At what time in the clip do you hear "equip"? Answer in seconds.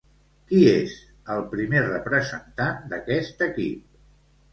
3.49-4.01